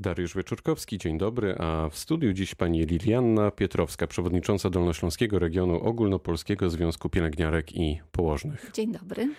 Dariusz 0.00 0.36
Wieczorkowski, 0.36 0.98
dzień 0.98 1.18
dobry, 1.18 1.54
a 1.58 1.88
w 1.90 1.98
studiu 1.98 2.32
dziś 2.32 2.54
pani 2.54 2.84
Lilianna 2.86 3.50
Pietrowska, 3.50 4.06
przewodnicząca 4.06 4.70
Dolnośląskiego 4.70 5.38
Regionu 5.38 5.80
Ogólnopolskiego 5.80 6.70
Związku 6.70 7.08
Pielęgniarek 7.08 7.76
i 7.76 8.00
Położnych. 8.12 8.70
Dzień 8.74 8.92
dobry. 8.92 9.34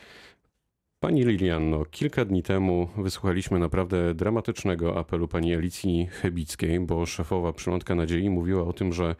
Pani 0.99 1.23
Lilianno, 1.23 1.85
kilka 1.85 2.25
dni 2.25 2.43
temu 2.43 2.89
wysłuchaliśmy 2.97 3.59
naprawdę 3.59 4.13
dramatycznego 4.13 4.99
apelu 4.99 5.27
pani 5.27 5.55
Alicji 5.55 6.07
Chebickiej, 6.11 6.79
bo 6.79 7.05
szefowa 7.05 7.53
Przylądka 7.53 7.95
Nadziei 7.95 8.29
mówiła 8.29 8.63
o 8.63 8.73
tym, 8.73 8.93
że 8.93 9.15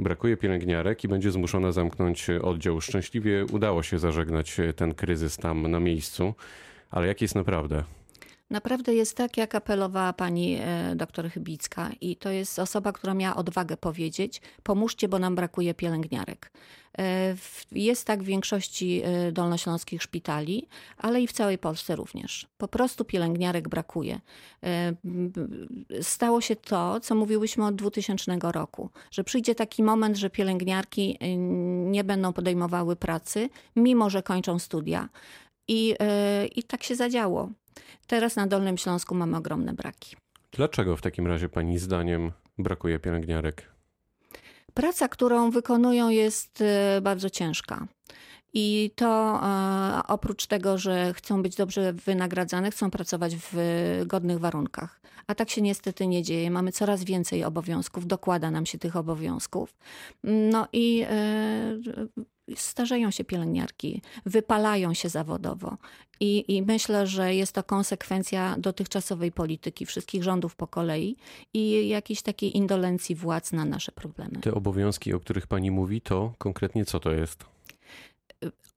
brakuje 0.00 0.36
pielęgniarek 0.36 1.04
i 1.04 1.08
będzie 1.08 1.30
zmuszona 1.30 1.72
zamknąć 1.72 2.30
oddział. 2.30 2.80
Szczęśliwie 2.80 3.44
udało 3.52 3.82
się 3.82 3.98
zażegnać 3.98 4.56
ten 4.76 4.94
kryzys 4.94 5.36
tam 5.36 5.70
na 5.70 5.80
miejscu, 5.80 6.34
ale 6.90 7.06
jak 7.06 7.22
jest 7.22 7.34
naprawdę? 7.34 7.84
Naprawdę 8.50 8.94
jest 8.94 9.16
tak, 9.16 9.36
jak 9.36 9.54
apelowała 9.54 10.12
pani 10.12 10.58
e, 10.60 10.96
doktor 10.96 11.30
Chybicka 11.30 11.90
i 12.00 12.16
to 12.16 12.30
jest 12.30 12.58
osoba, 12.58 12.92
która 12.92 13.14
miała 13.14 13.36
odwagę 13.36 13.76
powiedzieć, 13.76 14.42
pomóżcie, 14.62 15.08
bo 15.08 15.18
nam 15.18 15.34
brakuje 15.34 15.74
pielęgniarek. 15.74 16.52
E, 16.98 17.36
jest 17.72 18.06
tak 18.06 18.22
w 18.22 18.26
większości 18.26 19.02
e, 19.04 19.32
dolnośląskich 19.32 20.02
szpitali, 20.02 20.68
ale 20.96 21.22
i 21.22 21.26
w 21.26 21.32
całej 21.32 21.58
Polsce 21.58 21.96
również. 21.96 22.46
Po 22.58 22.68
prostu 22.68 23.04
pielęgniarek 23.04 23.68
brakuje. 23.68 24.20
Stało 26.02 26.40
się 26.40 26.56
to, 26.56 27.00
co 27.00 27.14
mówiłyśmy 27.14 27.66
od 27.66 27.74
2000 27.74 28.38
roku, 28.42 28.90
że 29.10 29.24
przyjdzie 29.24 29.54
taki 29.54 29.82
moment, 29.82 30.16
że 30.16 30.30
pielęgniarki 30.30 31.18
nie 31.84 32.04
będą 32.04 32.32
podejmowały 32.32 32.96
pracy, 32.96 33.48
mimo 33.76 34.10
że 34.10 34.22
kończą 34.22 34.58
studia. 34.58 35.08
I, 35.72 35.94
I 36.56 36.62
tak 36.62 36.82
się 36.82 36.94
zadziało. 36.94 37.50
Teraz 38.06 38.36
na 38.36 38.46
Dolnym 38.46 38.78
Śląsku 38.78 39.14
mamy 39.14 39.36
ogromne 39.36 39.72
braki. 39.72 40.16
Dlaczego 40.52 40.96
w 40.96 41.02
takim 41.02 41.26
razie 41.26 41.48
Pani 41.48 41.78
zdaniem 41.78 42.32
brakuje 42.58 42.98
pielęgniarek? 42.98 43.70
Praca, 44.74 45.08
którą 45.08 45.50
wykonują, 45.50 46.08
jest 46.08 46.60
e, 46.60 47.00
bardzo 47.00 47.30
ciężka. 47.30 47.86
I 48.54 48.90
to 48.96 49.40
e, 49.42 50.00
oprócz 50.08 50.46
tego, 50.46 50.78
że 50.78 51.14
chcą 51.14 51.42
być 51.42 51.56
dobrze 51.56 51.92
wynagradzane, 51.92 52.70
chcą 52.70 52.90
pracować 52.90 53.36
w 53.36 53.56
godnych 54.06 54.38
warunkach. 54.38 55.00
A 55.26 55.34
tak 55.34 55.50
się 55.50 55.62
niestety 55.62 56.06
nie 56.06 56.22
dzieje. 56.22 56.50
Mamy 56.50 56.72
coraz 56.72 57.04
więcej 57.04 57.44
obowiązków, 57.44 58.06
dokłada 58.06 58.50
nam 58.50 58.66
się 58.66 58.78
tych 58.78 58.96
obowiązków. 58.96 59.74
No 60.24 60.68
i 60.72 61.06
starzeją 62.56 63.10
się 63.10 63.24
pielęgniarki, 63.24 64.02
wypalają 64.26 64.94
się 64.94 65.08
zawodowo. 65.08 65.76
I, 66.20 66.56
I, 66.56 66.62
myślę, 66.62 67.06
że 67.06 67.34
jest 67.34 67.52
to 67.52 67.62
konsekwencja 67.62 68.56
dotychczasowej 68.58 69.32
polityki 69.32 69.86
wszystkich 69.86 70.22
rządów 70.22 70.56
po 70.56 70.66
kolei 70.66 71.16
i 71.54 71.88
jakiejś 71.88 72.22
takiej 72.22 72.56
indolencji 72.56 73.14
władz 73.14 73.52
na 73.52 73.64
nasze 73.64 73.92
problemy. 73.92 74.40
Te 74.40 74.54
obowiązki, 74.54 75.14
o 75.14 75.20
których 75.20 75.46
pani 75.46 75.70
mówi, 75.70 76.00
to 76.00 76.32
konkretnie 76.38 76.84
co 76.84 77.00
to 77.00 77.12
jest? 77.12 77.44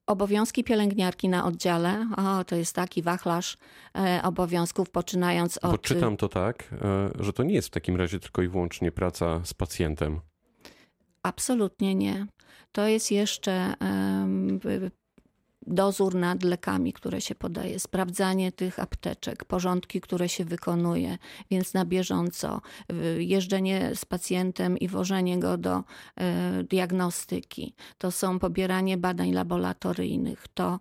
Obowiązki 0.07 0.63
pielęgniarki 0.63 1.29
na 1.29 1.45
oddziale, 1.45 2.07
o, 2.17 2.43
to 2.43 2.55
jest 2.55 2.75
taki 2.75 3.01
wachlarz 3.01 3.57
e, 3.95 4.21
obowiązków, 4.23 4.89
poczynając 4.89 5.57
od. 5.57 5.71
Bo 5.71 5.77
czytam 5.77 6.17
to 6.17 6.29
tak, 6.29 6.73
e, 6.73 7.23
że 7.23 7.33
to 7.33 7.43
nie 7.43 7.53
jest 7.53 7.67
w 7.67 7.71
takim 7.71 7.95
razie 7.95 8.19
tylko 8.19 8.41
i 8.41 8.47
wyłącznie 8.47 8.91
praca 8.91 9.41
z 9.45 9.53
pacjentem. 9.53 10.19
Absolutnie 11.23 11.95
nie. 11.95 12.27
To 12.71 12.87
jest 12.87 13.11
jeszcze 13.11 13.73
dozór 15.67 16.15
nad 16.15 16.43
lekami, 16.43 16.93
które 16.93 17.21
się 17.21 17.35
podaje, 17.35 17.79
sprawdzanie 17.79 18.51
tych 18.51 18.79
apteczek, 18.79 19.45
porządki, 19.45 20.01
które 20.01 20.29
się 20.29 20.45
wykonuje, 20.45 21.17
więc 21.51 21.73
na 21.73 21.85
bieżąco 21.85 22.61
jeżdżenie 23.17 23.91
z 23.95 24.05
pacjentem 24.05 24.77
i 24.77 24.87
wożenie 24.87 25.39
go 25.39 25.57
do 25.57 25.83
e, 26.15 26.63
diagnostyki. 26.63 27.73
To 27.97 28.11
są 28.11 28.39
pobieranie 28.39 28.97
badań 28.97 29.31
laboratoryjnych, 29.31 30.47
to 30.53 30.79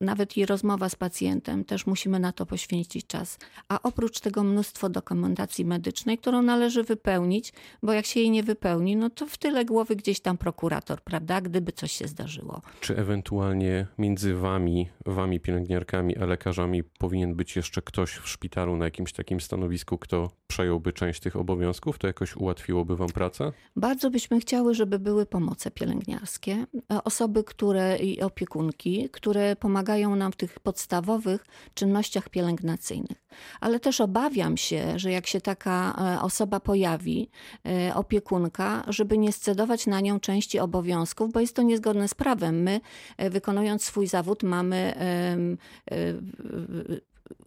nawet 0.00 0.36
i 0.36 0.46
rozmowa 0.46 0.88
z 0.88 0.94
pacjentem, 0.94 1.64
też 1.64 1.86
musimy 1.86 2.20
na 2.20 2.32
to 2.32 2.46
poświęcić 2.46 3.06
czas. 3.06 3.38
A 3.68 3.82
oprócz 3.82 4.20
tego 4.20 4.44
mnóstwo 4.44 4.88
dokumentacji 4.88 5.64
medycznej, 5.64 6.18
którą 6.18 6.42
należy 6.42 6.82
wypełnić, 6.84 7.52
bo 7.82 7.92
jak 7.92 8.06
się 8.06 8.20
jej 8.20 8.30
nie 8.30 8.42
wypełni, 8.42 8.96
no 8.96 9.10
to 9.10 9.26
w 9.26 9.38
tyle 9.38 9.64
głowy 9.64 9.96
gdzieś 9.96 10.20
tam 10.20 10.38
prokurator, 10.38 11.00
prawda, 11.00 11.40
gdyby 11.40 11.72
coś 11.72 11.92
się 11.92 12.08
zdarzyło. 12.08 12.62
Czy 12.80 12.96
ewentualnie 12.96 13.86
między 13.98 14.34
wami, 14.34 14.88
wami 15.06 15.40
pielęgniarkami, 15.40 16.16
a 16.16 16.26
lekarzami 16.26 16.84
powinien 16.84 17.34
być 17.34 17.56
jeszcze 17.56 17.82
ktoś 17.82 18.10
w 18.10 18.28
szpitalu 18.28 18.76
na 18.76 18.84
jakimś 18.84 19.12
takim 19.12 19.40
stanowisku, 19.40 19.98
kto 19.98 20.30
przejąłby 20.46 20.92
część 20.92 21.20
tych 21.20 21.36
obowiązków? 21.36 21.98
To 21.98 22.06
jakoś 22.06 22.36
ułatwiłoby 22.36 22.96
wam 22.96 23.08
pracę? 23.08 23.52
Bardzo 23.76 24.10
byśmy 24.10 24.40
chciały, 24.40 24.74
żeby 24.74 24.98
były 24.98 25.26
pomoce 25.26 25.70
pielęgniarskie, 25.70 26.66
osoby, 27.04 27.44
które 27.44 27.96
i 27.96 28.20
opiekunki, 28.20 29.08
które 29.12 29.56
pomagają 29.56 29.87
pomagają 29.88 30.16
nam 30.16 30.32
w 30.32 30.36
tych 30.36 30.60
podstawowych 30.60 31.46
czynnościach 31.74 32.28
pielęgnacyjnych. 32.28 33.24
Ale 33.60 33.80
też 33.80 34.00
obawiam 34.00 34.56
się, 34.56 34.98
że 34.98 35.10
jak 35.12 35.26
się 35.26 35.40
taka 35.40 35.94
e, 36.16 36.22
osoba 36.22 36.60
pojawi, 36.60 37.30
e, 37.66 37.94
opiekunka, 37.94 38.84
żeby 38.88 39.18
nie 39.18 39.32
scedować 39.32 39.86
na 39.86 40.00
nią 40.00 40.20
części 40.20 40.58
obowiązków, 40.58 41.32
bo 41.32 41.40
jest 41.40 41.56
to 41.56 41.62
niezgodne 41.62 42.08
z 42.08 42.14
prawem. 42.14 42.62
My, 42.62 42.80
e, 43.16 43.30
wykonując 43.30 43.84
swój 43.84 44.06
zawód, 44.06 44.42
mamy 44.42 44.94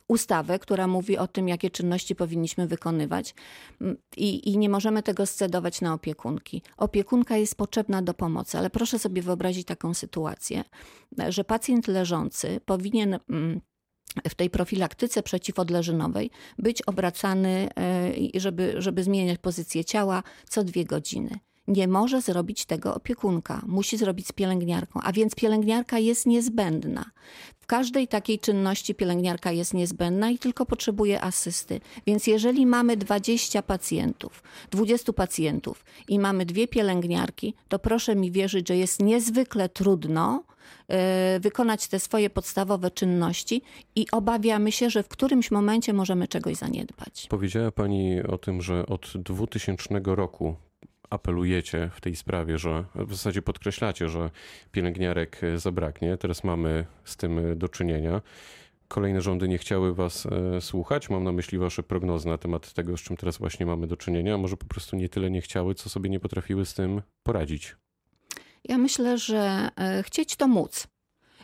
ustawę, 0.07 0.59
która 0.59 0.87
mówi 0.87 1.17
o 1.17 1.27
tym, 1.27 1.47
jakie 1.47 1.69
czynności 1.69 2.15
powinniśmy 2.15 2.67
wykonywać 2.67 3.35
mm, 3.81 3.97
i, 4.17 4.49
i 4.49 4.57
nie 4.57 4.69
możemy 4.69 5.03
tego 5.03 5.25
scedować 5.25 5.81
na 5.81 5.93
opiekunki. 5.93 6.61
Opiekunka 6.77 7.37
jest 7.37 7.55
potrzebna 7.55 8.01
do 8.01 8.13
pomocy, 8.13 8.57
ale 8.57 8.69
proszę 8.69 8.99
sobie 8.99 9.21
wyobrazić 9.21 9.67
taką 9.67 9.93
sytuację, 9.93 10.63
że 11.29 11.43
pacjent 11.43 11.87
leżący 11.87 12.61
powinien 12.65 13.19
mm, 13.29 13.61
w 14.29 14.35
tej 14.35 14.49
profilaktyce 14.49 15.23
przeciwodleżynowej 15.23 16.31
być 16.57 16.81
obracany, 16.81 17.69
e, 17.77 18.39
żeby, 18.39 18.73
żeby 18.77 19.03
zmieniać 19.03 19.37
pozycję 19.37 19.85
ciała 19.85 20.23
co 20.49 20.63
dwie 20.63 20.85
godziny 20.85 21.39
nie 21.67 21.87
może 21.87 22.21
zrobić 22.21 22.65
tego 22.65 22.95
opiekunka, 22.95 23.61
musi 23.67 23.97
zrobić 23.97 24.27
z 24.27 24.31
pielęgniarką, 24.31 24.99
a 25.03 25.11
więc 25.11 25.35
pielęgniarka 25.35 25.99
jest 25.99 26.25
niezbędna. 26.25 27.05
W 27.59 27.65
każdej 27.65 28.07
takiej 28.07 28.39
czynności 28.39 28.95
pielęgniarka 28.95 29.51
jest 29.51 29.73
niezbędna 29.73 30.29
i 30.29 30.37
tylko 30.37 30.65
potrzebuje 30.65 31.21
asysty. 31.21 31.81
Więc 32.07 32.27
jeżeli 32.27 32.65
mamy 32.65 32.97
20 32.97 33.61
pacjentów, 33.61 34.43
20 34.71 35.13
pacjentów 35.13 35.85
i 36.07 36.19
mamy 36.19 36.45
dwie 36.45 36.67
pielęgniarki, 36.67 37.53
to 37.67 37.79
proszę 37.79 38.15
mi 38.15 38.31
wierzyć, 38.31 38.67
że 38.67 38.77
jest 38.77 38.99
niezwykle 38.99 39.69
trudno 39.69 40.43
e, 40.87 41.39
wykonać 41.39 41.87
te 41.87 41.99
swoje 41.99 42.29
podstawowe 42.29 42.91
czynności 42.91 43.61
i 43.95 44.05
obawiamy 44.11 44.71
się, 44.71 44.89
że 44.89 45.03
w 45.03 45.07
którymś 45.07 45.51
momencie 45.51 45.93
możemy 45.93 46.27
czegoś 46.27 46.55
zaniedbać. 46.55 47.27
Powiedziała 47.29 47.71
Pani 47.71 48.23
o 48.23 48.37
tym, 48.37 48.61
że 48.61 48.85
od 48.85 49.13
2000 49.15 50.01
roku 50.05 50.55
apelujecie 51.11 51.89
w 51.95 52.01
tej 52.01 52.15
sprawie, 52.15 52.57
że 52.57 52.85
w 52.95 53.11
zasadzie 53.11 53.41
podkreślacie, 53.41 54.09
że 54.09 54.29
pielęgniarek 54.71 55.41
zabraknie. 55.55 56.17
Teraz 56.17 56.43
mamy 56.43 56.85
z 57.05 57.17
tym 57.17 57.57
do 57.57 57.69
czynienia. 57.69 58.21
Kolejne 58.87 59.21
rządy 59.21 59.47
nie 59.47 59.57
chciały 59.57 59.93
was 59.93 60.25
e, 60.25 60.61
słuchać. 60.61 61.09
Mam 61.09 61.23
na 61.23 61.31
myśli 61.31 61.57
wasze 61.57 61.83
prognozy 61.83 62.27
na 62.27 62.37
temat 62.37 62.73
tego, 62.73 62.97
z 62.97 63.01
czym 63.01 63.17
teraz 63.17 63.37
właśnie 63.37 63.65
mamy 63.65 63.87
do 63.87 63.97
czynienia. 63.97 64.37
Może 64.37 64.57
po 64.57 64.65
prostu 64.65 64.95
nie 64.95 65.09
tyle 65.09 65.31
nie 65.31 65.41
chciały, 65.41 65.75
co 65.75 65.89
sobie 65.89 66.09
nie 66.09 66.19
potrafiły 66.19 66.65
z 66.65 66.73
tym 66.73 67.01
poradzić. 67.23 67.75
Ja 68.63 68.77
myślę, 68.77 69.17
że 69.17 69.69
e, 69.75 70.03
chcieć 70.03 70.35
to 70.35 70.47
móc. 70.47 70.87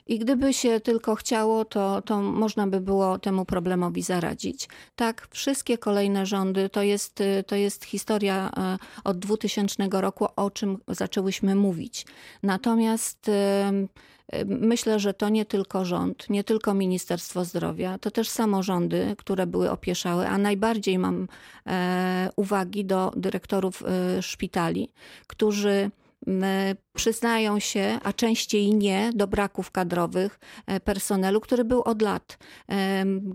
I 0.08 0.20
gdyby 0.20 0.54
się 0.54 0.80
tylko 0.80 1.16
chciało, 1.16 1.66
to, 1.66 2.02
to 2.02 2.22
można 2.22 2.68
by 2.68 2.82
było 2.82 3.20
temu 3.20 3.46
problemowi 3.46 4.02
zaradzić. 4.02 4.70
Tak, 4.96 5.28
wszystkie 5.32 5.78
kolejne 5.78 6.26
rządy 6.26 6.70
to 6.70 6.82
jest, 6.82 7.24
to 7.48 7.56
jest 7.56 7.86
historia 7.86 8.52
e, 8.58 8.78
od 9.04 9.20
2000 9.20 9.84
roku, 9.92 10.28
o 10.36 10.52
czym 10.52 10.78
zaczęłyśmy 10.88 11.56
mówić. 11.56 12.06
Natomiast 12.44 13.30
e, 13.30 13.72
Myślę, 14.46 15.00
że 15.00 15.14
to 15.14 15.30
nie 15.30 15.46
tylko 15.46 15.86
rząd, 15.86 16.30
nie 16.30 16.44
tylko 16.44 16.74
Ministerstwo 16.74 17.46
Zdrowia, 17.46 17.98
to 17.98 18.12
też 18.12 18.30
samorządy, 18.30 19.16
które 19.18 19.48
były 19.48 19.72
opieszały, 19.72 20.28
a 20.28 20.38
najbardziej 20.38 21.00
mam 21.00 21.28
e, 21.68 22.30
uwagi 22.36 22.86
do 22.86 23.12
dyrektorów 23.16 23.84
szpitali, 24.22 24.92
którzy 25.28 25.92
przyznają 26.98 27.60
się, 27.60 28.00
a 28.04 28.14
częściej 28.14 28.76
nie, 28.76 29.12
do 29.14 29.28
braków 29.28 29.72
kadrowych 29.72 30.40
e, 30.68 30.80
personelu, 30.80 31.42
który 31.42 31.66
był 31.66 31.82
od 31.82 32.02
lat. 32.02 32.38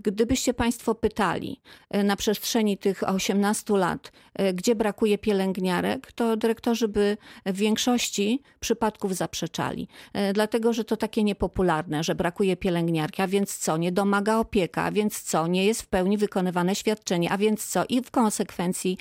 Gdybyście 0.03 0.53
Państwo 0.53 0.95
pytali 0.95 1.61
e, 1.89 2.03
na 2.03 2.15
przestrzeni 2.15 2.77
tych 2.77 3.09
18 3.09 3.77
lat, 3.77 4.11
e, 4.33 4.53
gdzie 4.53 4.75
brakuje 4.75 5.17
pielęgniarek, 5.17 6.11
to 6.11 6.37
dyrektorzy 6.37 6.87
by 6.87 7.17
w 7.45 7.57
większości 7.57 8.41
przypadków 8.59 9.15
zaprzeczali. 9.15 9.87
Dlatego, 10.33 10.73
że 10.73 10.83
to 10.83 10.97
takie 10.97 11.23
niepopularne, 11.23 12.03
że 12.03 12.15
brakuje 12.15 12.57
pielęgniarki, 12.57 13.21
a 13.21 13.27
więc 13.27 13.57
co, 13.57 13.77
nie 13.77 13.91
domaga 13.91 14.37
opieka, 14.37 14.83
a 14.83 14.91
więc 14.91 15.21
co, 15.21 15.47
nie 15.47 15.65
jest 15.65 15.81
w 15.81 15.87
pełni 15.87 16.17
wykonywane 16.17 16.75
świadczenie, 16.75 17.31
a 17.31 17.37
więc 17.37 17.67
co, 17.67 17.83
i 17.89 18.01
w 18.01 18.11
konsekwencji 18.11 18.97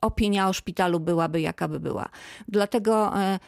opinia 0.00 0.48
o 0.48 0.52
szpitalu 0.52 1.00
byłaby 1.00 1.40
jaka 1.40 1.68
by 1.68 1.80
była. 1.80 2.08
Dlatego 2.48 3.18
e, 3.18 3.38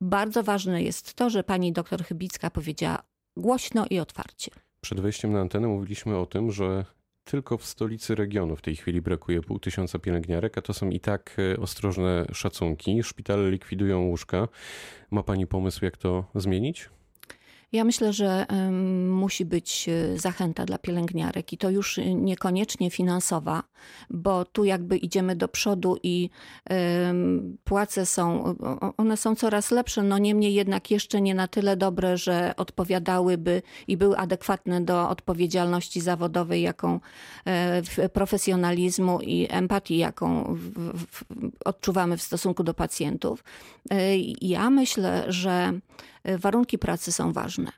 bardzo 0.00 0.42
ważne 0.42 0.82
jest 0.82 1.14
to, 1.14 1.30
że 1.30 1.44
pani 1.44 1.72
doktor 1.72 2.04
Chybicka 2.04 2.50
powiedziała 2.50 3.02
głośno 3.36 3.86
i 3.90 3.98
otwarcie. 3.98 4.50
Przed 4.80 5.00
wejściem 5.00 5.32
na 5.32 5.40
antenę 5.40 5.68
mówiliśmy 5.68 6.16
o 6.16 6.26
tym, 6.26 6.52
że 6.52 6.84
tylko 7.24 7.58
w 7.58 7.64
stolicy 7.64 8.14
regionu 8.14 8.56
w 8.56 8.62
tej 8.62 8.76
chwili 8.76 9.00
brakuje 9.00 9.40
pół 9.40 9.58
tysiąca 9.58 9.98
pielęgniarek, 9.98 10.58
a 10.58 10.62
to 10.62 10.74
są 10.74 10.90
i 10.90 11.00
tak 11.00 11.36
e, 11.38 11.60
ostrożne 11.60 12.26
szacunki. 12.32 13.02
Szpitale 13.02 13.50
likwidują 13.50 14.00
łóżka. 14.00 14.48
Ma 15.10 15.22
Pani 15.22 15.46
pomysł, 15.46 15.84
jak 15.84 15.96
to 15.96 16.24
zmienić? 16.34 16.90
Ja 17.72 17.84
myślę, 17.84 18.12
że 18.12 18.46
musi 19.08 19.44
być 19.44 19.88
e, 19.88 20.18
zachęta 20.18 20.64
dla 20.64 20.78
pielęgniarek 20.78 21.52
i 21.52 21.58
to 21.58 21.70
już 21.70 22.00
niekoniecznie 22.14 22.90
finansowa, 22.90 23.62
bo 24.10 24.44
tu 24.44 24.64
jakby 24.64 24.96
idziemy 24.96 25.36
do 25.36 25.48
przodu 25.48 25.96
i 26.02 26.30
płace 27.64 28.06
są, 28.06 28.54
one 28.96 29.16
są 29.16 29.34
coraz 29.34 29.70
lepsze, 29.70 30.02
no 30.02 30.18
niemniej 30.18 30.54
jednak 30.54 30.90
jeszcze 30.90 31.20
nie 31.20 31.34
na 31.34 31.48
tyle 31.48 31.76
dobre, 31.76 32.16
że 32.16 32.54
odpowiadałyby 32.56 33.62
i 33.88 33.96
były 33.96 34.16
adekwatne 34.16 34.80
do 34.80 35.08
odpowiedzialności 35.08 36.00
zawodowej, 36.00 36.62
jaką 36.62 37.00
e, 37.44 38.08
profesjonalizmu 38.08 39.20
i 39.20 39.46
empatii, 39.50 39.98
jaką 39.98 40.56
odczuwamy 41.64 42.16
w 42.16 42.22
stosunku 42.22 42.64
do 42.64 42.74
pacjentów. 42.74 43.44
E, 43.90 44.18
ja 44.40 44.70
myślę, 44.70 45.24
że 45.32 45.72
warunki 46.36 46.78
pracy 46.78 47.12
są 47.12 47.32
ważne. 47.32 47.72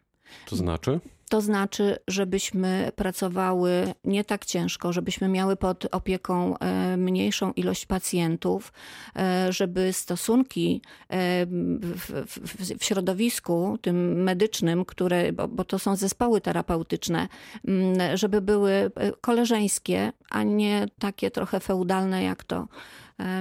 To 0.47 0.56
znaczy? 0.56 1.00
To 1.31 1.41
znaczy, 1.41 1.97
żebyśmy 2.08 2.93
pracowały 2.97 3.94
nie 4.05 4.25
tak 4.25 4.44
ciężko, 4.44 4.93
żebyśmy 4.93 5.29
miały 5.29 5.56
pod 5.56 5.87
opieką 5.94 6.58
e, 6.58 6.97
mniejszą 6.97 7.52
ilość 7.52 7.87
pacjentów, 7.87 8.73
e, 9.17 9.52
żeby 9.52 9.93
stosunki 9.93 10.82
w, 11.11 12.25
w, 12.26 12.79
w 12.79 12.85
środowisku 12.85 13.79
tym 13.81 14.23
medycznym, 14.23 14.85
które, 14.85 15.32
bo, 15.32 15.49
bo, 15.49 15.64
to 15.64 15.79
są 15.79 15.97
zespoły 15.97 16.41
terapeutyczne, 16.41 17.29
mm, 17.69 18.17
żeby 18.17 18.41
były 18.41 18.91
koleżeńskie, 19.20 20.12
a 20.31 20.43
nie 20.43 20.87
takie 20.99 21.31
trochę 21.31 21.61
feudalne, 21.61 22.23
jak 22.23 22.44
to 22.44 22.69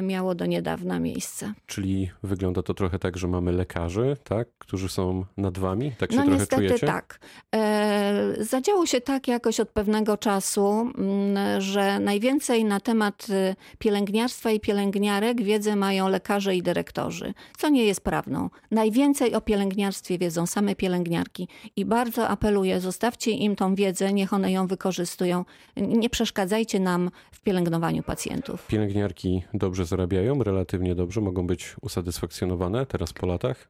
miało 0.02 0.36
do 0.36 0.46
niedawna 0.46 1.00
miejsce. 1.00 1.54
Czyli 1.66 2.10
wygląda 2.24 2.64
to 2.64 2.74
trochę 2.74 3.00
tak, 3.00 3.18
że 3.18 3.28
mamy 3.28 3.52
lekarzy, 3.52 4.18
tak, 4.24 4.48
którzy 4.60 4.90
są 4.90 5.26
nad 5.38 5.58
wami? 5.58 5.92
Tak 5.98 6.12
się 6.12 6.18
no, 6.18 6.24
trochę 6.24 6.40
niestety 6.40 6.68
czujecie? 6.68 6.88
tak. 6.88 7.20
E, 7.56 8.36
zadziało 8.40 8.86
się 8.86 9.02
tak 9.02 9.28
jakoś 9.28 9.60
od 9.60 9.70
pewnego 9.70 10.18
czasu, 10.18 10.92
mm, 10.98 11.62
że 11.62 12.00
najwięcej 12.00 12.66
na 12.66 12.80
temat 12.80 13.28
y, 13.30 13.56
pielęgniarstwa 13.80 14.52
i 14.52 14.60
pielęgniarek 14.60 15.44
wiedzę 15.44 15.76
mają 15.76 16.10
lekarze 16.10 16.56
i 16.56 16.64
dyrektorzy, 16.64 17.34
co 17.58 17.70
nie 17.70 17.86
jest 17.86 18.02
prawdą. 18.02 18.50
Najwięcej 18.72 19.36
o 19.36 19.42
pielęgniarstwie 19.42 20.18
wiedzą 20.18 20.46
same 20.46 20.76
pielęgniarki 20.76 21.48
i 21.76 21.86
bardzo 21.86 22.28
apeluję, 22.28 22.80
zostawcie 22.80 23.32
im 23.32 23.56
tą 23.56 23.76
wiedzę, 23.76 24.14
niech 24.14 24.34
one 24.34 24.52
ją 24.52 24.68
wykorzystują. 24.68 25.46
Nie 25.78 26.10
przeszkadzajcie 26.10 26.80
nam 26.80 27.12
w 27.32 27.42
pielęgnowaniu 27.42 28.04
pacjentów. 28.04 28.68
Pielęgniarki 28.68 29.44
do 29.54 29.69
dobrze 29.70 29.86
zarabiają, 29.86 30.44
relatywnie 30.44 30.96
dobrze, 30.96 31.22
mogą 31.22 31.48
być 31.48 31.76
usatysfakcjonowane 31.82 32.86
teraz 32.86 33.14
po 33.14 33.28
latach? 33.28 33.70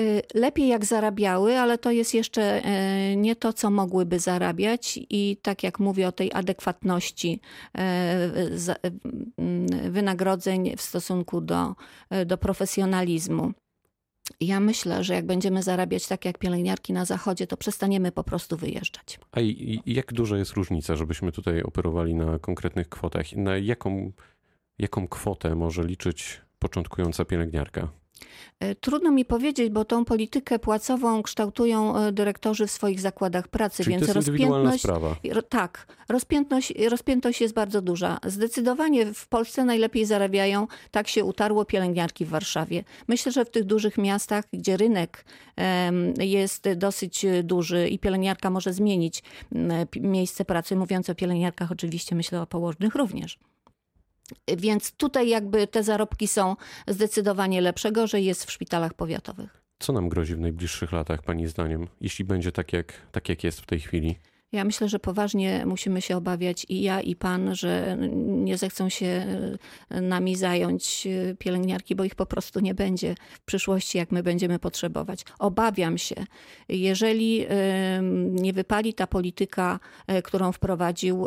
Y, 0.00 0.22
lepiej 0.34 0.68
jak 0.68 0.84
zarabiały, 0.84 1.58
ale 1.58 1.78
to 1.78 1.90
jest 1.90 2.14
jeszcze 2.14 2.62
y, 3.12 3.16
nie 3.16 3.36
to, 3.36 3.52
co 3.52 3.70
mogłyby 3.70 4.18
zarabiać, 4.18 5.00
i 5.10 5.36
tak 5.42 5.62
jak 5.62 5.80
mówię 5.80 6.08
o 6.08 6.12
tej 6.12 6.32
adekwatności 6.32 7.40
y, 7.78 7.80
wynagrodzeń 9.90 10.76
w 10.76 10.82
stosunku 10.82 11.40
do, 11.40 11.74
do 12.26 12.38
profesjonalizmu. 12.38 13.52
Ja 14.40 14.60
myślę, 14.60 15.04
że 15.04 15.14
jak 15.14 15.26
będziemy 15.26 15.62
zarabiać 15.62 16.06
tak 16.06 16.24
jak 16.24 16.38
pielęgniarki 16.38 16.92
na 16.92 17.04
zachodzie, 17.04 17.46
to 17.46 17.56
przestaniemy 17.56 18.12
po 18.12 18.24
prostu 18.24 18.56
wyjeżdżać. 18.56 19.18
A 19.32 19.40
i, 19.40 19.80
i 19.86 19.94
jak 19.94 20.12
duża 20.12 20.38
jest 20.38 20.52
różnica, 20.52 20.96
żebyśmy 20.96 21.32
tutaj 21.32 21.62
operowali 21.62 22.14
na 22.14 22.38
konkretnych 22.38 22.88
kwotach? 22.88 23.32
Na 23.32 23.56
jaką 23.56 24.12
jaką 24.78 25.08
kwotę 25.08 25.54
może 25.54 25.84
liczyć 25.84 26.40
początkująca 26.58 27.24
pielęgniarka? 27.24 27.88
E, 28.60 28.74
trudno 28.74 29.10
mi 29.10 29.24
powiedzieć, 29.24 29.70
bo 29.70 29.84
tą 29.84 30.04
politykę 30.04 30.58
płacową 30.58 31.22
kształtują 31.22 31.96
e, 31.96 32.12
dyrektorzy 32.12 32.66
w 32.66 32.70
swoich 32.70 33.00
zakładach 33.00 33.48
pracy, 33.48 33.84
Czyli 33.84 33.96
więc 33.96 34.06
to 34.06 34.18
jest 34.18 34.28
rozpiętność. 34.28 34.82
Sprawa. 34.82 35.16
Tak, 35.48 35.86
rozpiętność, 36.08 36.72
rozpiętność 36.88 37.40
jest 37.40 37.54
bardzo 37.54 37.82
duża. 37.82 38.18
Zdecydowanie 38.26 39.14
w 39.14 39.28
Polsce 39.28 39.64
najlepiej 39.64 40.04
zarabiają, 40.04 40.66
tak 40.90 41.08
się 41.08 41.24
utarło 41.24 41.64
pielęgniarki 41.64 42.24
w 42.24 42.28
Warszawie. 42.28 42.84
Myślę, 43.08 43.32
że 43.32 43.44
w 43.44 43.50
tych 43.50 43.64
dużych 43.64 43.98
miastach, 43.98 44.44
gdzie 44.52 44.76
rynek 44.76 45.24
jest 46.20 46.72
dosyć 46.76 47.26
duży 47.44 47.88
i 47.88 47.98
pielęgniarka 47.98 48.50
może 48.50 48.72
zmienić 48.72 49.22
miejsce 49.96 50.44
pracy, 50.44 50.76
mówiąc 50.76 51.10
o 51.10 51.14
pielęgniarkach, 51.14 51.72
oczywiście 51.72 52.16
myślę 52.16 52.42
o 52.42 52.46
położnych 52.46 52.94
również. 52.94 53.38
Więc 54.56 54.92
tutaj 54.92 55.28
jakby 55.28 55.66
te 55.66 55.82
zarobki 55.82 56.28
są 56.28 56.56
zdecydowanie 56.88 57.60
lepszego, 57.60 58.06
że 58.06 58.20
jest 58.20 58.44
w 58.44 58.50
szpitalach 58.50 58.94
powiatowych. 58.94 59.62
Co 59.78 59.92
nam 59.92 60.08
grozi 60.08 60.34
w 60.34 60.40
najbliższych 60.40 60.92
latach, 60.92 61.22
Pani 61.22 61.46
zdaniem, 61.46 61.88
jeśli 62.00 62.24
będzie 62.24 62.52
tak 62.52 62.72
jak, 62.72 62.92
tak 63.12 63.28
jak 63.28 63.44
jest 63.44 63.60
w 63.60 63.66
tej 63.66 63.80
chwili? 63.80 64.18
Ja 64.52 64.64
myślę, 64.64 64.88
że 64.88 64.98
poważnie 64.98 65.66
musimy 65.66 66.02
się 66.02 66.16
obawiać 66.16 66.66
i 66.68 66.82
ja, 66.82 67.00
i 67.00 67.16
pan, 67.16 67.54
że 67.54 67.96
nie 68.18 68.58
zechcą 68.58 68.88
się 68.88 69.26
e, 69.90 70.00
nami 70.00 70.36
zająć 70.36 71.06
e, 71.06 71.34
pielęgniarki, 71.34 71.94
bo 71.94 72.04
ich 72.04 72.14
po 72.14 72.26
prostu 72.26 72.60
nie 72.60 72.74
będzie 72.74 73.14
w 73.32 73.40
przyszłości, 73.40 73.98
jak 73.98 74.12
my 74.12 74.22
będziemy 74.22 74.58
potrzebować. 74.58 75.24
Obawiam 75.38 75.98
się, 75.98 76.14
jeżeli 76.68 77.46
nie 78.30 78.52
wypali 78.52 78.94
ta 78.94 79.06
polityka, 79.06 79.80
e, 80.06 80.22
którą 80.22 80.52
wprowadził 80.52 81.26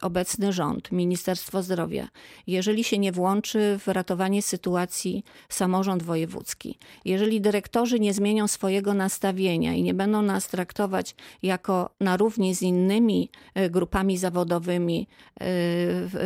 obecny 0.00 0.52
rząd, 0.52 0.92
Ministerstwo 0.92 1.62
Zdrowia, 1.62 2.08
jeżeli 2.46 2.84
się 2.84 2.98
nie 2.98 3.12
włączy 3.12 3.78
w 3.78 3.88
ratowanie 3.88 4.42
sytuacji 4.42 5.24
samorząd 5.48 6.02
wojewódzki, 6.02 6.78
jeżeli 7.04 7.40
dyrektorzy 7.40 8.00
nie 8.00 8.14
zmienią 8.14 8.48
swojego 8.48 8.94
nastawienia 8.94 9.74
i 9.74 9.82
nie 9.82 9.94
będą 9.94 10.22
nas 10.22 10.48
traktować 10.48 11.14
jak 11.42 11.63
jako 11.64 11.94
na 12.00 12.16
równi 12.16 12.54
z 12.54 12.62
innymi 12.62 13.30
e, 13.54 13.70
grupami 13.70 14.18
zawodowymi 14.18 15.06
e, 15.34 15.46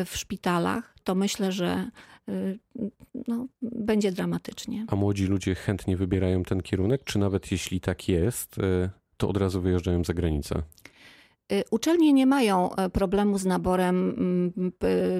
w, 0.04 0.11
szpitalach, 0.14 0.95
to 1.04 1.14
myślę, 1.14 1.52
że 1.52 1.90
e, 2.28 2.33
no, 3.28 3.47
będzie 3.62 4.12
dramatycznie. 4.12 4.87
A 4.88 4.97
młodzi 4.97 5.26
ludzie 5.26 5.54
chętnie 5.54 5.97
wybierają 5.97 6.42
ten 6.42 6.62
kierunek, 6.62 7.04
czy 7.04 7.18
nawet 7.18 7.52
jeśli 7.52 7.80
tak 7.80 8.09
jest, 8.09 8.57
to 9.16 9.28
od 9.28 9.37
razu 9.37 9.61
wyjeżdżają 9.61 10.04
za 10.04 10.14
granicę? 10.14 10.62
Uczelnie 11.71 12.12
nie 12.12 12.26
mają 12.26 12.71
problemu 12.92 13.38
z 13.38 13.45
naborem 13.45 14.14
mm, 14.18 14.73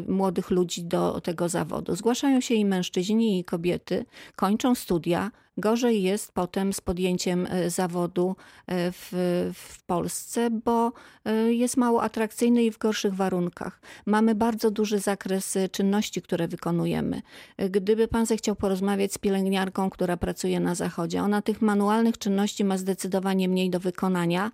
młodych 0.09 0.51
ludzi 0.51 0.85
do 0.85 1.21
tego 1.21 1.49
zawodu. 1.49 1.97
Zgłaszają 1.97 2.41
się 2.41 2.55
i 2.55 2.65
mężczyźni, 2.65 3.39
i 3.39 3.45
kobiety, 3.45 4.05
kończą 4.37 4.75
studia, 4.75 5.31
Gorzej 5.59 6.03
jest 6.03 6.33
potem 6.33 6.73
z 6.73 6.81
podjęciem 6.81 7.47
e, 7.51 7.71
zawodu 7.71 8.37
e, 8.67 8.93
w, 8.93 9.09
w 9.55 9.83
Polsce, 9.83 10.51
bo 10.51 10.93
e, 11.25 11.53
jest 11.53 11.77
mało 11.77 12.03
atrakcyjny 12.03 12.65
i 12.65 12.71
w 12.71 12.79
gorszych 12.79 13.15
warunkach. 13.15 13.81
Mamy 14.07 14.35
bardzo 14.35 14.71
duży 14.71 14.99
zakres 14.99 15.59
czynności, 15.73 16.23
które 16.23 16.49
wykonujemy. 16.49 17.23
Gdyby 17.71 18.09
pan 18.09 18.27
zechciał 18.27 18.57
porozmawiać 18.57 19.13
z 19.13 19.19
pielęgniarką, 19.19 19.91
która 19.91 20.17
pracuje 20.17 20.61
na 20.61 20.75
zachodzie, 20.75 21.23
ona 21.23 21.43
tych 21.43 21.63
manualnych 21.63 22.19
czynności 22.19 22.65
ma 22.65 22.79
zdecydowanie 22.79 23.49
mniej 23.49 23.71
do 23.71 23.81
wykonania 23.81 24.51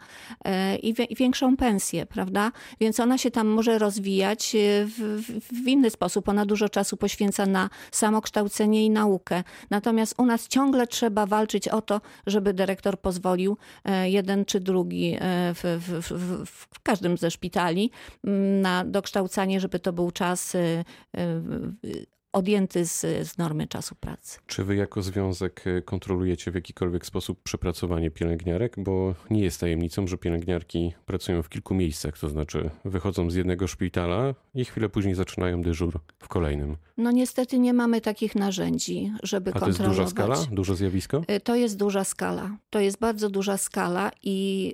i 0.82 0.94
większą 1.16 1.56
pensję, 1.56 2.06
prawda? 2.06 2.52
Więc 2.80 3.00
ona 3.00 3.18
się 3.18 3.30
tam 3.30 3.46
może 3.46 3.78
rozwijać 3.78 4.56
w, 4.84 5.22
w 5.64 5.68
inny 5.68 5.90
sposób. 5.90 6.28
Ona 6.28 6.46
dużo 6.46 6.68
czasu 6.68 6.96
poświęca 6.96 7.46
na 7.46 7.70
samokształcenie 7.92 8.84
i 8.84 8.90
naukę. 8.90 9.44
Natomiast 9.70 10.14
u 10.18 10.26
nas 10.26 10.48
ciągle 10.48 10.86
trzeba 10.94 11.26
walczyć 11.26 11.68
o 11.68 11.82
to, 11.82 12.00
żeby 12.26 12.54
dyrektor 12.54 13.00
pozwolił 13.00 13.56
e, 13.84 14.10
jeden 14.10 14.44
czy 14.44 14.60
drugi 14.60 15.16
e, 15.20 15.54
w, 15.54 15.62
w, 15.62 16.12
w, 16.12 16.46
w 16.46 16.80
każdym 16.82 17.18
ze 17.18 17.30
szpitali 17.30 17.90
mm, 18.24 18.60
na 18.60 18.84
dokształcanie, 18.84 19.60
żeby 19.60 19.78
to 19.78 19.92
był 19.92 20.10
czas 20.10 20.54
e, 20.54 20.84
odjęty 22.34 22.84
z, 22.86 23.00
z 23.28 23.38
normy 23.38 23.66
czasu 23.66 23.94
pracy. 23.94 24.38
Czy 24.46 24.64
wy 24.64 24.76
jako 24.76 25.02
związek 25.02 25.66
y, 25.66 25.82
kontrolujecie 25.82 26.50
w 26.50 26.54
jakikolwiek 26.54 27.06
sposób 27.06 27.42
przepracowanie 27.42 28.10
pielęgniarek? 28.10 28.74
Bo 28.78 29.14
nie 29.30 29.42
jest 29.42 29.60
tajemnicą, 29.60 30.06
że 30.06 30.18
pielęgniarki 30.18 30.92
pracują 31.06 31.42
w 31.42 31.48
kilku 31.48 31.74
miejscach, 31.74 32.18
to 32.18 32.28
znaczy 32.28 32.70
wychodzą 32.84 33.30
z 33.30 33.34
jednego 33.34 33.66
szpitala 33.66 34.34
i 34.54 34.64
chwilę 34.64 34.88
później 34.88 35.14
zaczynają 35.14 35.62
dyżur 35.62 36.00
w 36.18 36.28
kolejnym. 36.28 36.76
No 36.96 37.10
niestety 37.10 37.58
nie 37.58 37.72
mamy 37.72 38.00
takich 38.00 38.34
narzędzi, 38.34 39.12
żeby 39.22 39.50
A 39.54 39.60
to 39.60 39.66
jest 39.66 39.78
kontrolować. 39.78 40.12
duża 40.14 40.24
skala? 40.36 40.46
Duże 40.56 40.76
zjawisko? 40.76 41.22
Y, 41.30 41.40
To 41.40 41.54
jest 41.54 41.76
duża 41.76 42.04
skala. 42.04 42.56
To 42.70 42.80
jest 42.80 42.98
bardzo 42.98 43.30
duża 43.30 43.56
skala 43.56 44.10
i 44.22 44.72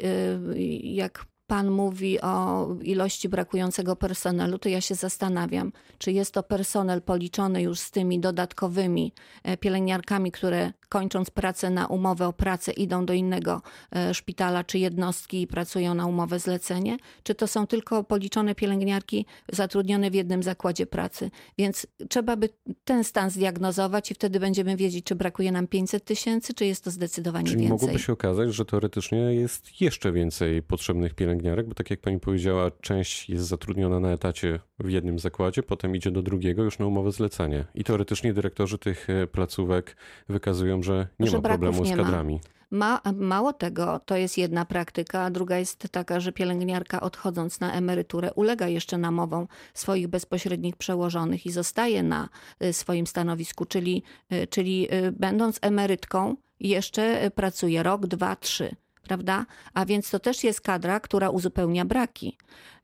y, 0.56 0.60
jak 0.82 1.24
pan 1.50 1.70
mówi 1.70 2.20
o 2.20 2.66
ilości 2.82 3.28
brakującego 3.28 3.96
personelu, 3.96 4.58
to 4.58 4.68
ja 4.68 4.80
się 4.80 4.94
zastanawiam, 4.94 5.72
czy 5.98 6.12
jest 6.12 6.34
to 6.34 6.42
personel 6.42 7.02
policzony 7.02 7.62
już 7.62 7.78
z 7.78 7.90
tymi 7.90 8.20
dodatkowymi 8.20 9.12
e, 9.42 9.56
pielęgniarkami, 9.56 10.32
które 10.32 10.72
kończąc 10.88 11.30
pracę 11.30 11.70
na 11.70 11.86
umowę 11.86 12.26
o 12.26 12.32
pracę 12.32 12.72
idą 12.72 13.06
do 13.06 13.12
innego 13.12 13.62
e, 13.92 14.14
szpitala 14.14 14.64
czy 14.64 14.78
jednostki 14.78 15.42
i 15.42 15.46
pracują 15.46 15.94
na 15.94 16.06
umowę 16.06 16.38
zlecenie, 16.38 16.96
czy 17.22 17.34
to 17.34 17.46
są 17.46 17.66
tylko 17.66 18.04
policzone 18.04 18.54
pielęgniarki 18.54 19.26
zatrudnione 19.52 20.10
w 20.10 20.14
jednym 20.14 20.42
zakładzie 20.42 20.86
pracy. 20.86 21.30
Więc 21.58 21.86
trzeba 22.08 22.36
by 22.36 22.48
ten 22.84 23.04
stan 23.04 23.30
zdiagnozować 23.30 24.10
i 24.10 24.14
wtedy 24.14 24.40
będziemy 24.40 24.76
wiedzieć, 24.76 25.04
czy 25.04 25.14
brakuje 25.14 25.52
nam 25.52 25.66
500 25.66 26.04
tysięcy, 26.04 26.54
czy 26.54 26.66
jest 26.66 26.84
to 26.84 26.90
zdecydowanie 26.90 27.46
Czyli 27.46 27.58
więcej. 27.58 27.72
mogłoby 27.72 27.98
się 27.98 28.12
okazać, 28.12 28.54
że 28.54 28.64
teoretycznie 28.64 29.18
jest 29.18 29.80
jeszcze 29.80 30.12
więcej 30.12 30.62
potrzebnych 30.62 31.14
pielęgniarek, 31.14 31.39
bo 31.66 31.74
tak 31.74 31.90
jak 31.90 32.00
pani 32.00 32.20
powiedziała, 32.20 32.70
część 32.80 33.30
jest 33.30 33.46
zatrudniona 33.46 34.00
na 34.00 34.12
etacie 34.12 34.60
w 34.78 34.90
jednym 34.90 35.18
zakładzie, 35.18 35.62
potem 35.62 35.96
idzie 35.96 36.10
do 36.10 36.22
drugiego 36.22 36.62
już 36.64 36.78
na 36.78 36.86
umowę 36.86 37.12
zlecenie. 37.12 37.64
I 37.74 37.84
teoretycznie 37.84 38.32
dyrektorzy 38.34 38.78
tych 38.78 39.10
e, 39.10 39.26
placówek 39.26 39.96
wykazują, 40.28 40.82
że 40.82 41.06
nie 41.18 41.30
Że 41.30 41.36
ma 41.36 41.42
problemu 41.42 41.84
z 41.84 41.88
nie 41.88 41.96
ma. 41.96 42.02
kadrami. 42.02 42.40
Ma, 42.70 43.00
mało 43.14 43.52
tego, 43.52 44.00
to 44.06 44.16
jest 44.16 44.38
jedna 44.38 44.64
praktyka, 44.64 45.22
a 45.22 45.30
druga 45.30 45.58
jest 45.58 45.88
taka, 45.90 46.20
że 46.20 46.32
pielęgniarka 46.32 47.00
odchodząc 47.00 47.60
na 47.60 47.72
emeryturę 47.72 48.32
ulega 48.34 48.68
jeszcze 48.68 48.98
namowom 48.98 49.48
swoich 49.74 50.08
bezpośrednich 50.08 50.76
przełożonych 50.76 51.46
i 51.46 51.52
zostaje 51.52 52.02
na 52.02 52.28
y, 52.64 52.72
swoim 52.72 53.06
stanowisku, 53.06 53.64
czyli, 53.64 54.02
y, 54.32 54.46
czyli 54.46 54.88
będąc 55.12 55.58
emerytką 55.62 56.36
jeszcze 56.60 57.30
pracuje 57.34 57.82
rok, 57.82 58.06
dwa, 58.06 58.36
trzy. 58.36 58.76
Prawda? 59.02 59.46
A 59.74 59.86
więc 59.86 60.10
to 60.10 60.18
też 60.18 60.44
jest 60.44 60.60
kadra, 60.60 61.00
która 61.00 61.30
uzupełnia 61.30 61.84
braki. 61.84 62.36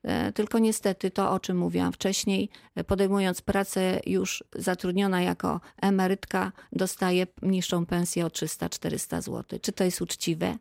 E, 0.02 0.32
Tylko 0.32 0.58
niestety 0.58 1.10
to, 1.10 1.30
o 1.30 1.40
czym 1.40 1.56
mówiłam 1.56 1.92
wcześniej, 1.92 2.48
e, 2.74 2.84
podejmując 2.84 3.40
pracę 3.40 4.00
już 4.06 4.44
zatrudniona 4.54 5.22
jako 5.22 5.60
emerytka, 5.82 6.52
dostaje 6.72 7.26
niższą 7.42 7.86
pensję 7.86 8.26
o 8.26 8.28
300-400 8.28 9.22
zł. 9.22 9.58
Czy 9.62 9.72
to 9.72 9.84
jest 9.84 10.02
uczciwe? 10.02 10.56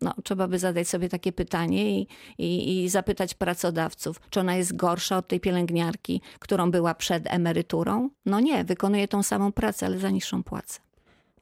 No, 0.00 0.14
trzeba 0.24 0.48
by 0.48 0.58
zadać 0.58 0.88
sobie 0.88 1.08
takie 1.08 1.32
pytanie 1.32 2.00
i, 2.00 2.08
i, 2.38 2.84
i 2.84 2.88
zapytać 2.88 3.34
pracodawców, 3.34 4.20
czy 4.30 4.40
ona 4.40 4.56
jest 4.56 4.76
gorsza 4.76 5.16
od 5.16 5.28
tej 5.28 5.40
pielęgniarki, 5.40 6.20
którą 6.38 6.70
była 6.70 6.94
przed 6.94 7.24
emeryturą? 7.26 8.10
No 8.26 8.40
nie, 8.40 8.64
wykonuje 8.64 9.08
tą 9.08 9.22
samą 9.22 9.52
pracę, 9.52 9.86
ale 9.86 9.98
za 9.98 10.10
niższą 10.10 10.42
płacę. 10.42 10.80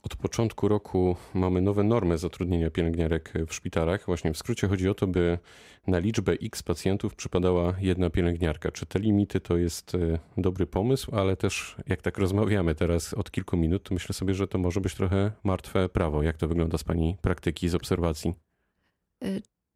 Od 0.07 0.17
początku 0.17 0.69
roku 0.69 1.17
mamy 1.35 1.61
nowe 1.61 1.83
normy 1.83 2.19
zatrudnienia 2.19 2.71
pielęgniarek 2.71 3.33
w 3.49 3.55
szpitalach. 3.55 4.07
Właśnie 4.07 4.33
w 4.33 4.39
skrócie 4.39 4.69
chodzi 4.69 4.89
o 4.89 4.95
to, 4.95 5.07
by 5.07 5.39
na 5.87 5.99
liczbę 5.99 6.33
X 6.33 6.63
pacjentów 6.63 7.15
przypadała 7.15 7.75
jedna 7.81 8.11
pielęgniarka. 8.11 8.73
Czy 8.73 8.87
te 8.87 8.99
limity 8.99 9.41
to 9.41 9.57
jest 9.57 9.95
e, 9.95 10.19
dobry 10.37 10.67
pomysł, 10.67 11.17
ale 11.17 11.37
też 11.37 11.77
jak 11.87 12.03
tak 12.03 12.19
rozmawiamy 12.19 12.75
teraz 12.75 13.15
od 13.15 13.31
kilku 13.31 13.57
minut, 13.57 13.83
to 13.83 13.95
myślę 13.95 14.13
sobie, 14.15 14.35
że 14.35 14.49
to 14.49 14.59
może 14.59 14.81
być 14.81 14.95
trochę 14.95 15.33
martwe 15.45 15.89
prawo. 15.89 16.23
Jak 16.23 16.37
to 16.37 16.49
wygląda 16.49 16.79
z 16.79 16.85
pani 16.85 17.17
praktyki, 17.23 17.69
z 17.69 17.75
obserwacji? 17.75 18.35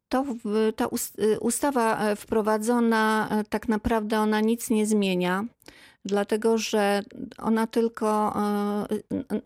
To 0.09 0.23
w- 0.23 0.73
ta 0.75 0.87
y, 1.19 1.39
ustawa 1.39 1.99
e, 1.99 2.15
wprowadzona, 2.15 3.29
e, 3.31 3.43
tak 3.43 3.67
naprawdę 3.67 4.19
ona 4.19 4.41
nic 4.41 4.69
nie 4.69 4.85
zmienia, 4.85 5.45
dlatego 6.05 6.57
że 6.57 7.01
ona 7.37 7.67
tylko 7.67 8.33
e, 8.35 8.87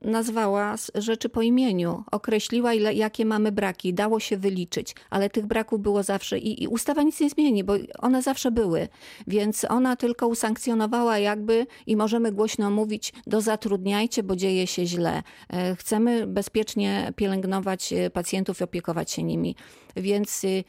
nazwała 0.01 0.75
rzeczy 0.95 1.29
po 1.29 1.41
imieniu, 1.41 2.03
określiła, 2.11 2.73
ile, 2.73 2.93
jakie 2.93 3.25
mamy 3.25 3.51
braki, 3.51 3.93
dało 3.93 4.19
się 4.19 4.37
wyliczyć, 4.37 4.95
ale 5.09 5.29
tych 5.29 5.45
braków 5.45 5.81
było 5.81 6.03
zawsze 6.03 6.39
i, 6.39 6.63
i 6.63 6.67
ustawa 6.67 7.03
nic 7.03 7.19
nie 7.19 7.29
zmieni, 7.29 7.63
bo 7.63 7.73
one 7.99 8.21
zawsze 8.21 8.51
były, 8.51 8.87
więc 9.27 9.65
ona 9.69 9.95
tylko 9.95 10.27
usankcjonowała 10.27 11.19
jakby 11.19 11.67
i 11.87 11.95
możemy 11.95 12.31
głośno 12.31 12.71
mówić, 12.71 13.13
dozatrudniajcie, 13.27 14.23
bo 14.23 14.35
dzieje 14.35 14.67
się 14.67 14.85
źle. 14.85 15.23
E, 15.49 15.75
Chcemy 15.75 16.27
bezpiecznie 16.27 17.13
pielęgnować 17.15 17.93
e, 17.93 18.09
pacjentów 18.09 18.61
i 18.61 18.63
opiekować 18.63 19.11
się 19.11 19.23
nimi. 19.23 19.55
Więc 19.95 20.43
y, 20.43 20.63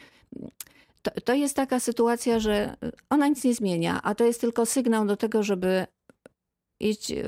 to, 1.10 1.20
to 1.20 1.34
jest 1.34 1.56
taka 1.56 1.80
sytuacja, 1.80 2.38
że 2.40 2.76
ona 3.10 3.28
nic 3.28 3.44
nie 3.44 3.54
zmienia, 3.54 4.02
a 4.02 4.14
to 4.14 4.24
jest 4.24 4.40
tylko 4.40 4.66
sygnał 4.66 5.06
do 5.06 5.16
tego, 5.16 5.42
żeby 5.42 5.86
iść 6.80 7.10
y, 7.10 7.24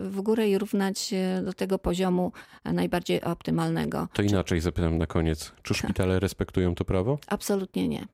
w 0.00 0.20
górę 0.20 0.48
i 0.48 0.58
równać 0.58 1.14
do 1.44 1.52
tego 1.52 1.78
poziomu 1.78 2.32
najbardziej 2.64 3.22
optymalnego. 3.22 4.08
To 4.12 4.22
inaczej 4.22 4.60
zapytam 4.60 4.98
na 4.98 5.06
koniec. 5.06 5.52
Czy 5.62 5.74
szpitale 5.74 6.20
respektują 6.20 6.74
to 6.74 6.84
prawo? 6.84 7.18
Absolutnie 7.26 7.88
nie. 7.88 8.06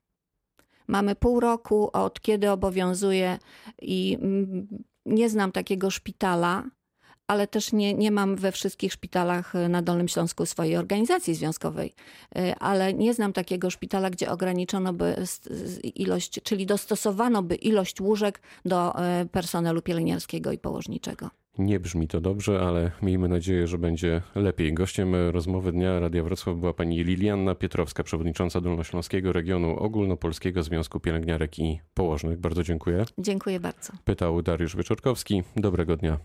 Mamy 0.87 1.15
pół 1.15 1.39
roku 1.39 1.89
od 1.93 2.21
kiedy 2.21 2.51
obowiązuje 2.51 3.39
i 3.81 4.17
mm, 4.21 4.67
nie 5.05 5.29
znam 5.29 5.51
takiego 5.51 5.91
szpitala, 5.91 6.63
ale 7.27 7.47
też 7.47 7.73
nie, 7.73 7.93
nie 7.93 8.11
mam 8.11 8.35
we 8.35 8.51
wszystkich 8.51 8.93
szpitalach 8.93 9.55
y, 9.55 9.69
na 9.69 9.81
Dolnym 9.81 10.07
Śląsku 10.07 10.45
swojej 10.45 10.77
organizacji 10.77 11.35
związkowej, 11.35 11.93
Y, 12.37 12.55
ale 12.55 12.93
nie 12.93 13.13
znam 13.13 13.33
takiego 13.33 13.69
szpitala, 13.69 14.09
gdzie 14.09 14.31
ograniczono 14.31 14.93
by 14.93 15.15
ilość, 15.95 16.39
czyli 16.43 16.65
dostosowano 16.65 17.43
by 17.43 17.55
ilość 17.55 18.01
łóżek 18.01 18.41
do 18.65 18.93
y, 19.21 19.25
personelu 19.25 19.81
pielęgniarskiego 19.81 20.51
i 20.51 20.57
położniczego. 20.57 21.29
Nie 21.57 21.79
brzmi 21.79 22.07
to 22.07 22.21
dobrze, 22.21 22.61
ale 22.61 22.91
miejmy 23.01 23.27
nadzieję, 23.27 23.67
że 23.67 23.77
będzie 23.77 24.21
lepiej. 24.35 24.73
Gościem 24.73 25.15
rozmowy 25.31 25.71
dnia 25.71 25.99
Radia 25.99 26.23
Wrocław 26.23 26.57
była 26.57 26.73
pani 26.73 27.03
Lilianna 27.03 27.55
Pietrowska, 27.55 28.03
przewodnicząca 28.03 28.61
Dolnośląskiego 28.61 29.33
Regionu 29.33 29.77
Ogólnopolskiego 29.77 30.63
Związku 30.63 30.99
Pielęgniarek 30.99 31.59
i 31.59 31.79
Położnych. 31.93 32.39
Bardzo 32.39 32.63
dziękuję. 32.63 33.05
Dziękuję 33.17 33.59
bardzo. 33.59 33.93
Pytał 34.03 34.41
Dariusz 34.41 34.75
Wieczorkowski. 34.75 35.43
Dobrego 35.55 35.97
dnia. 35.97 36.19